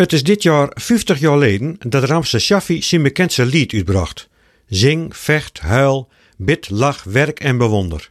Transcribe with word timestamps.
Het 0.00 0.12
is 0.12 0.22
dit 0.22 0.42
jaar 0.42 0.70
50 0.74 1.18
jaar 1.18 1.32
geleden 1.32 1.76
dat 1.78 2.04
Ramses 2.04 2.44
Shaffi 2.44 2.82
zijn 2.82 3.02
bekendste 3.02 3.46
lied 3.46 3.74
uitbracht. 3.74 4.28
Zing, 4.66 5.16
vecht, 5.16 5.60
huil, 5.60 6.08
bid, 6.36 6.70
lach, 6.70 7.02
werk 7.02 7.40
en 7.40 7.58
bewonder. 7.58 8.10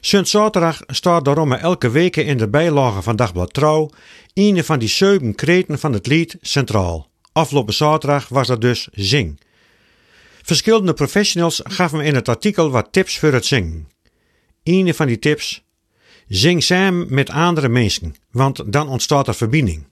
Sint 0.00 0.28
zaterdag 0.28 0.82
staat 0.86 1.24
daarom 1.24 1.52
elke 1.52 1.90
week 1.90 2.16
in 2.16 2.36
de 2.36 2.48
bijlage 2.48 3.02
van 3.02 3.16
Dagblad 3.16 3.52
Trouw 3.52 3.90
een 4.34 4.64
van 4.64 4.78
die 4.78 4.88
zeven 4.88 5.34
kreten 5.34 5.78
van 5.78 5.92
het 5.92 6.06
lied 6.06 6.36
centraal. 6.40 7.10
Afgelopen 7.32 7.74
zaterdag 7.74 8.28
was 8.28 8.46
dat 8.46 8.60
dus 8.60 8.88
Zing. 8.92 9.40
Verschillende 10.42 10.92
professionals 10.92 11.60
gaven 11.64 12.00
in 12.00 12.14
het 12.14 12.28
artikel 12.28 12.70
wat 12.70 12.92
tips 12.92 13.18
voor 13.18 13.32
het 13.32 13.46
zingen. 13.46 13.88
Een 14.62 14.94
van 14.94 15.06
die 15.06 15.18
tips: 15.18 15.64
zing 16.28 16.62
samen 16.62 17.06
met 17.14 17.30
andere 17.30 17.68
mensen, 17.68 18.14
want 18.30 18.72
dan 18.72 18.88
ontstaat 18.88 19.28
er 19.28 19.34
verbinding. 19.34 19.86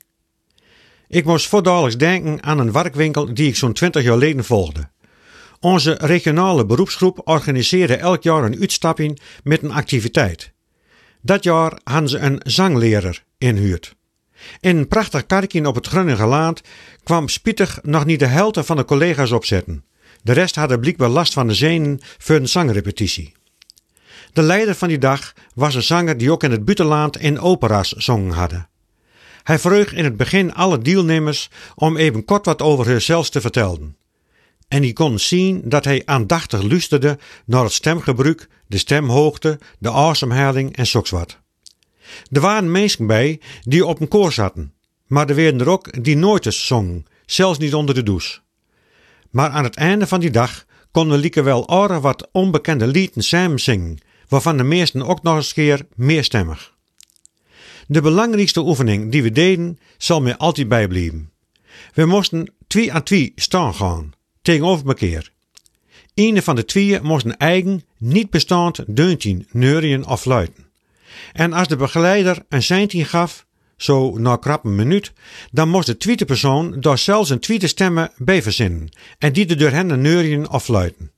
Ik 1.08 1.24
moest 1.24 1.48
voordaligs 1.48 1.96
denken 1.96 2.42
aan 2.42 2.58
een 2.58 2.72
werkwinkel 2.72 3.34
die 3.34 3.48
ik 3.48 3.56
zo'n 3.56 3.72
20 3.72 4.02
jaar 4.02 4.12
geleden 4.12 4.44
volgde. 4.44 4.88
Onze 5.60 5.96
regionale 6.00 6.66
beroepsgroep 6.66 7.20
organiseerde 7.24 7.96
elk 7.96 8.22
jaar 8.22 8.44
een 8.44 8.60
uitstapje 8.60 9.16
met 9.42 9.62
een 9.62 9.72
activiteit. 9.72 10.52
Dat 11.20 11.44
jaar 11.44 11.78
hadden 11.84 12.08
ze 12.08 12.18
een 12.18 12.40
zangleraar 12.44 13.24
inhuurd. 13.38 13.94
In 14.60 14.76
een 14.76 14.88
prachtig 14.88 15.26
karkje 15.26 15.66
op 15.66 15.74
het 15.74 15.86
Groningerlaand 15.86 16.60
kwam 17.02 17.28
spietig 17.28 17.78
nog 17.82 18.04
niet 18.04 18.18
de 18.18 18.26
helft 18.26 18.58
van 18.66 18.76
de 18.76 18.84
collega's 18.84 19.30
opzetten. 19.30 19.84
De 20.22 20.32
rest 20.32 20.54
hadden 20.54 20.80
blijkbaar 20.80 21.08
last 21.08 21.32
van 21.32 21.46
de 21.46 21.54
zenuwen 21.54 22.00
voor 22.18 22.36
een 22.36 22.48
zangrepetitie. 22.48 23.32
De 24.32 24.42
leider 24.42 24.74
van 24.74 24.88
die 24.88 24.98
dag 24.98 25.32
was 25.54 25.74
een 25.74 25.82
zanger 25.82 26.18
die 26.18 26.30
ook 26.30 26.42
in 26.42 26.50
het 26.50 26.64
buitenland 26.64 27.18
in 27.18 27.40
opera's 27.40 27.88
zongen 27.88 28.32
hadden. 28.32 28.68
Hij 29.44 29.58
vroeg 29.58 29.86
in 29.86 30.04
het 30.04 30.16
begin 30.16 30.54
alle 30.54 30.78
deelnemers 30.78 31.50
om 31.74 31.96
even 31.96 32.24
kort 32.24 32.44
wat 32.46 32.62
over 32.62 32.84
zichzelf 32.84 33.30
te 33.30 33.40
vertellen. 33.40 33.96
En 34.68 34.82
die 34.82 34.92
kon 34.92 35.18
zien 35.18 35.62
dat 35.64 35.84
hij 35.84 36.02
aandachtig 36.04 36.62
luisterde 36.62 37.18
naar 37.46 37.62
het 37.62 37.72
stemgebruik, 37.72 38.48
de 38.66 38.78
stemhoogte, 38.78 39.58
de 39.78 39.90
ademhaling 39.90 40.76
en 40.76 40.86
zoks 40.86 41.10
wat. 41.10 41.38
Er 42.30 42.40
waren 42.40 42.70
mensen 42.70 43.06
bij 43.06 43.40
die 43.62 43.86
op 43.86 44.00
een 44.00 44.08
koor 44.08 44.32
zaten, 44.32 44.72
maar 45.06 45.28
er 45.28 45.34
werden 45.34 45.60
er 45.60 45.68
ook 45.68 46.04
die 46.04 46.16
nooit 46.16 46.46
eens 46.46 46.66
zongen, 46.66 47.06
zelfs 47.26 47.58
niet 47.58 47.74
onder 47.74 47.94
de 47.94 48.02
douche. 48.02 48.40
Maar 49.30 49.50
aan 49.50 49.64
het 49.64 49.76
einde 49.76 50.06
van 50.06 50.20
die 50.20 50.30
dag 50.30 50.64
konden 50.90 51.18
lieke 51.18 51.42
wel 51.42 51.68
oren 51.68 52.00
wat 52.00 52.28
onbekende 52.32 52.86
lieden 52.86 53.22
samen 53.22 53.60
zingen, 53.60 53.98
waarvan 54.28 54.56
de 54.56 54.62
meesten 54.62 55.06
ook 55.06 55.22
nog 55.22 55.36
eens 55.36 55.52
keer 55.52 55.86
meerstemmig. 55.94 56.73
De 57.86 58.00
belangrijkste 58.00 58.60
oefening 58.60 59.12
die 59.12 59.22
we 59.22 59.32
deden, 59.32 59.78
zal 59.98 60.20
mij 60.20 60.36
altijd 60.36 60.68
bijblijven. 60.68 61.30
We 61.94 62.04
moesten 62.04 62.54
twee 62.66 62.92
aan 62.92 63.02
twee 63.02 63.32
staan 63.36 63.74
gaan, 63.74 64.12
tegenover 64.42 64.86
elkaar. 64.86 65.32
Een 66.14 66.42
van 66.42 66.56
de 66.56 66.64
tweeën 66.64 67.02
moest 67.02 67.24
een 67.24 67.36
eigen, 67.36 67.82
niet 67.98 68.30
bestaand 68.30 68.96
deuntje 68.96 69.44
neurien 69.50 70.06
of 70.06 70.20
fluiten. 70.20 70.66
En 71.32 71.52
als 71.52 71.68
de 71.68 71.76
begeleider 71.76 72.44
een 72.48 72.62
seintje 72.62 73.04
gaf, 73.04 73.46
zo 73.76 74.18
na 74.18 74.36
krap 74.36 74.64
een 74.64 74.74
minuut, 74.74 75.12
dan 75.50 75.68
moest 75.68 75.86
de 75.86 75.96
tweede 75.96 76.24
persoon 76.24 76.80
daar 76.80 76.98
zelfs 76.98 77.30
een 77.30 77.38
tweede 77.38 77.66
stemmen 77.66 78.12
bij 78.16 78.42
verzinnen 78.42 78.88
en 79.18 79.32
die 79.32 79.46
de 79.46 79.54
door 79.54 79.70
hen 79.70 80.00
neurien 80.00 80.50
of 80.50 80.64
fluiten. 80.64 81.12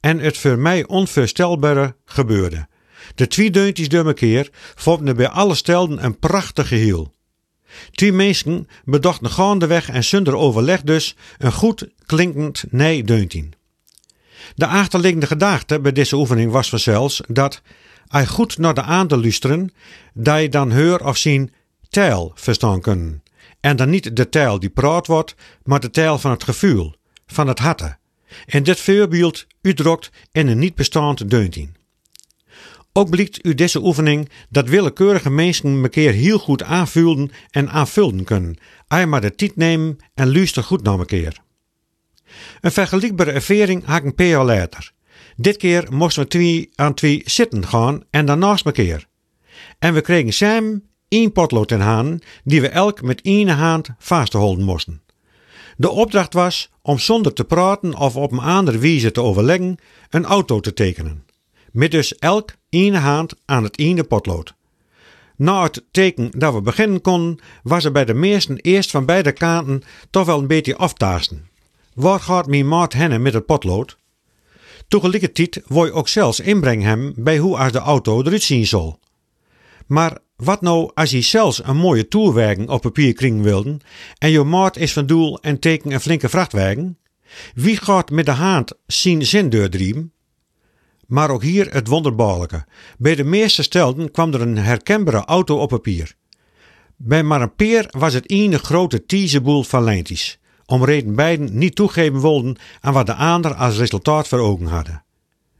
En 0.00 0.18
het 0.18 0.36
voor 0.36 0.58
mij 0.58 0.86
onvoorstelbare 0.86 1.94
gebeurde. 2.04 2.68
De 3.14 3.26
twee 3.26 3.50
deuntjes 3.50 3.88
door 3.88 4.06
elkaar 4.06 4.48
vormden 4.74 5.16
bij 5.16 5.28
alle 5.28 5.54
stelden 5.54 6.04
een 6.04 6.18
prachtig 6.18 6.68
geheel. 6.68 7.14
Twee 7.90 8.12
mensen 8.12 8.68
bedachten 8.84 9.30
gaandeweg 9.30 9.88
en 9.88 10.04
zonder 10.04 10.36
overleg 10.36 10.82
dus 10.82 11.16
een 11.38 11.52
goed 11.52 11.88
klinkend 12.06 12.64
nee-deuntje. 12.68 13.48
De 14.54 14.66
achterliggende 14.66 15.26
gedachte 15.26 15.80
bij 15.80 15.92
deze 15.92 16.16
oefening 16.16 16.52
was 16.52 16.68
vanzelfs 16.68 17.20
dat, 17.28 17.62
hij 18.06 18.26
goed 18.26 18.58
naar 18.58 18.74
de 18.74 18.82
aan 18.82 19.08
te 19.08 19.20
luisteren, 19.20 19.72
dat 20.14 20.40
je 20.40 20.48
dan 20.48 20.70
heur 20.70 21.06
of 21.06 21.16
zien 21.16 21.52
taal 21.88 22.32
verstaan 22.34 22.80
kunnen. 22.80 23.22
En 23.60 23.76
dan 23.76 23.90
niet 23.90 24.16
de 24.16 24.28
taal 24.28 24.58
die 24.58 24.70
praat 24.70 25.06
wordt, 25.06 25.34
maar 25.62 25.80
de 25.80 25.90
taal 25.90 26.18
van 26.18 26.30
het 26.30 26.44
gevoel, 26.44 26.94
van 27.26 27.48
het 27.48 27.58
harten. 27.58 27.98
En 28.46 28.62
dit 28.62 28.80
voorbeeld 28.80 29.46
uitdrukt 29.62 30.10
in 30.32 30.48
een 30.48 30.58
niet 30.58 30.74
bestaand 30.74 31.30
deuntje. 31.30 31.68
Ook 32.92 33.10
blijkt 33.10 33.46
u 33.46 33.54
deze 33.54 33.84
oefening 33.84 34.28
dat 34.48 34.68
willekeurige 34.68 35.30
mensen 35.30 35.90
keer 35.90 36.12
heel 36.12 36.38
goed 36.38 36.62
aanvulden 36.62 37.30
en 37.50 37.70
aanvulden 37.70 38.24
kunnen. 38.24 38.56
Hij 38.88 39.06
maar 39.06 39.20
de 39.20 39.34
tijd 39.34 39.56
nemen 39.56 39.96
en 40.14 40.32
luister 40.32 40.62
goed 40.62 40.82
naar 40.82 41.04
keer. 41.04 41.38
Een 42.60 42.72
vergelijkbare 42.72 43.30
ervaring 43.30 43.84
had 43.84 44.04
een 44.04 44.14
paar. 44.14 44.92
Dit 45.36 45.56
keer 45.56 45.86
moesten 45.90 46.22
we 46.22 46.28
twee 46.28 46.70
aan 46.74 46.94
twee 46.94 47.22
zitten 47.24 47.66
gaan 47.66 48.02
en 48.10 48.26
dan 48.26 48.38
naast 48.38 48.72
keer. 48.72 49.06
En 49.78 49.94
we 49.94 50.00
kregen 50.00 50.32
samen 50.32 50.84
één 51.08 51.32
potlood 51.32 51.70
in 51.70 51.80
handen 51.80 52.20
die 52.44 52.60
we 52.60 52.68
elk 52.68 53.02
met 53.02 53.22
één 53.22 53.48
hand 53.48 53.88
vasthouden 53.98 54.64
moesten. 54.64 55.02
De 55.76 55.90
opdracht 55.90 56.32
was 56.32 56.70
om 56.82 56.98
zonder 56.98 57.32
te 57.32 57.44
praten 57.44 57.94
of 57.94 58.16
op 58.16 58.32
een 58.32 58.38
andere 58.38 58.78
wijze 58.78 59.10
te 59.10 59.22
overleggen 59.22 59.76
een 60.10 60.24
auto 60.24 60.60
te 60.60 60.72
tekenen. 60.72 61.24
Met 61.72 61.90
dus 61.90 62.18
elk 62.18 62.50
één 62.68 62.94
hand 62.94 63.34
aan 63.44 63.62
het 63.62 63.78
ene 63.78 64.04
potlood. 64.04 64.54
Na 65.36 65.62
het 65.62 65.84
teken 65.90 66.30
dat 66.30 66.54
we 66.54 66.62
beginnen 66.62 67.00
konden, 67.00 67.38
was 67.62 67.84
er 67.84 67.92
bij 67.92 68.04
de 68.04 68.14
meesten 68.14 68.56
eerst 68.56 68.90
van 68.90 69.06
beide 69.06 69.32
kanten 69.32 69.82
toch 70.10 70.26
wel 70.26 70.38
een 70.38 70.46
beetje 70.46 70.76
aftaasten. 70.76 71.48
Waar 71.94 72.20
gaat 72.20 72.46
mijn 72.46 72.68
maat 72.68 72.92
hennen 72.92 73.22
met 73.22 73.34
het 73.34 73.46
potlood? 73.46 73.96
Tegelijkertijd 74.88 75.62
wou 75.66 75.86
je 75.86 75.92
ook 75.92 76.08
zelfs 76.08 76.40
inbrengen 76.40 76.86
hem 76.86 77.12
bij 77.16 77.38
hoe 77.38 77.56
als 77.56 77.72
de 77.72 77.78
auto 77.78 78.22
eruit 78.22 78.42
zien 78.42 78.66
zal. 78.66 78.98
Maar 79.86 80.18
wat 80.36 80.60
nou 80.60 80.90
als 80.94 81.10
je 81.10 81.20
zelfs 81.20 81.64
een 81.64 81.76
mooie 81.76 82.08
toerwagen 82.08 82.68
op 82.68 82.80
papier 82.80 83.12
kringen 83.12 83.42
wilde 83.42 83.76
en 84.18 84.30
je 84.30 84.42
maat 84.42 84.76
is 84.76 84.92
van 84.92 85.06
doel 85.06 85.40
en 85.40 85.58
teken 85.58 85.92
een 85.92 86.00
flinke 86.00 86.28
vrachtwagen? 86.28 86.98
Wie 87.54 87.76
gaat 87.76 88.10
met 88.10 88.26
de 88.26 88.30
hand 88.30 88.72
zien 88.86 89.26
zin 89.26 89.50
doordrieven? 89.50 90.12
Maar 91.10 91.30
ook 91.30 91.42
hier 91.42 91.72
het 91.72 91.88
wonderbaarlijke. 91.88 92.64
Bij 92.98 93.14
de 93.14 93.24
meeste 93.24 93.62
stelden 93.62 94.10
kwam 94.10 94.32
er 94.34 94.40
een 94.40 94.58
herkenbare 94.58 95.24
auto 95.24 95.58
op 95.58 95.68
papier. 95.68 96.14
Bij 96.96 97.22
maar 97.22 97.40
een 97.40 97.54
peer 97.54 97.86
was 97.90 98.14
het 98.14 98.30
ene 98.30 98.58
grote 98.58 99.06
tiezeboel 99.06 99.62
van 99.62 99.84
lijntjes, 99.84 100.38
om 100.66 100.84
reden 100.84 101.14
beiden 101.14 101.58
niet 101.58 101.74
toegeven 101.74 102.20
wilden 102.20 102.56
aan 102.80 102.92
wat 102.92 103.06
de 103.06 103.14
ander 103.14 103.54
als 103.54 103.76
resultaat 103.76 104.28
voor 104.28 104.38
ogen 104.38 104.66
hadden. 104.66 105.04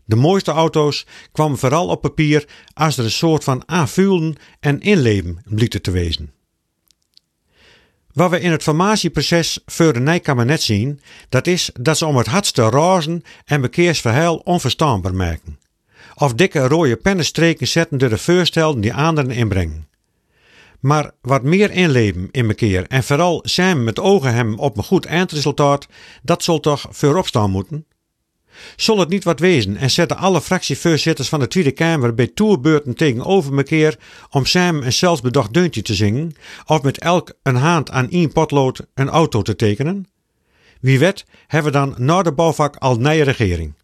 De 0.05 0.17
mooiste 0.17 0.51
auto's 0.51 1.07
kwamen 1.33 1.59
vooral 1.59 1.89
op 1.89 2.01
papier 2.01 2.49
als 2.75 2.99
er 2.99 3.05
een 3.05 3.11
soort 3.11 3.45
van 3.45 3.63
aanvullen 3.67 4.37
en 4.61 4.81
inleven 4.81 5.43
blieten 5.45 5.83
te 5.83 5.91
wezen. 5.91 6.33
Wat 8.13 8.31
we 8.31 8.41
in 8.41 8.51
het 8.51 8.63
formatieproces 8.63 9.59
voor 9.67 9.93
de 9.93 10.01
Nijkamernet 10.01 10.63
zien, 10.63 11.01
dat 11.29 11.47
is 11.47 11.71
dat 11.81 11.99
ze 11.99 12.07
om 12.07 12.17
het 12.17 12.27
hardst 12.27 12.55
te 12.55 12.69
razen 12.69 13.23
en 13.45 13.61
bekeersverhaal 13.61 14.37
onverstaanbaar 14.37 15.15
maken. 15.15 15.59
Of 16.15 16.35
dikke 16.35 16.67
rode 16.69 16.97
pennenstreken 16.97 17.69
zetten 17.69 17.99
door 17.99 18.09
de 18.09 18.19
voorstellen 18.19 18.81
die 18.81 18.95
anderen 18.95 19.31
inbrengen. 19.31 19.89
Maar 20.81 21.11
wat 21.21 21.43
meer 21.43 21.71
inleven 21.71 22.29
in 22.31 22.47
bekeer 22.47 22.85
en 22.89 23.05
vooral 23.05 23.41
samen 23.45 23.85
met 23.85 23.99
ogen 23.99 24.35
hem 24.35 24.59
op 24.59 24.77
een 24.77 24.85
goed 24.85 25.07
eindresultaat, 25.07 25.87
dat 26.23 26.43
zal 26.43 26.61
toch 26.61 26.87
voorop 26.91 27.27
staan 27.27 27.51
moeten? 27.51 27.87
Zal 28.77 28.99
het 28.99 29.09
niet 29.09 29.25
wat 29.25 29.41
wezen 29.41 29.77
en 29.77 29.91
zetten 29.91 30.17
alle 30.17 30.41
fractievoorzitters 30.41 31.29
van 31.29 31.41
de 31.41 31.49
Tweede 31.49 31.73
Kamer 31.73 32.15
bij 32.15 32.27
toerbeurten 32.27 32.95
tegenover 32.95 33.57
elkaar 33.57 33.97
om 34.31 34.47
samen 34.47 34.87
een 34.87 34.93
zelfbedacht 34.93 35.55
deuntje 35.55 35.83
te 35.83 35.95
zingen, 35.95 36.33
of 36.67 36.83
met 36.83 36.99
elk 36.99 37.33
een 37.43 37.57
hand 37.57 37.91
aan 37.91 38.11
één 38.11 38.33
potlood 38.33 38.87
een 38.95 39.09
auto 39.09 39.43
te 39.43 39.57
tekenen? 39.57 40.07
Wie 40.81 40.99
weet 40.99 41.25
hebben 41.47 41.73
we 41.73 41.79
dan 41.79 41.95
na 41.97 42.23
de 42.23 42.33
bouwvak 42.33 42.77
al 42.77 42.97
nieuwe 42.97 43.23
regering. 43.23 43.75